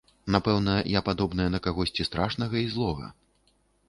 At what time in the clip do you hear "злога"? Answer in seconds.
2.77-3.11